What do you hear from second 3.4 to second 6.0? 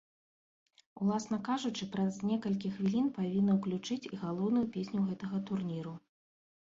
ўключыць і галоўную песню гэтага турніру.